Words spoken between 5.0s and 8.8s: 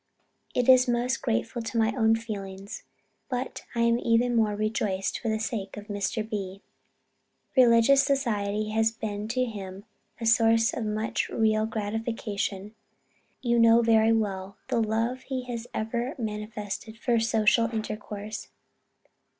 for the sake of Mr. B. Religious society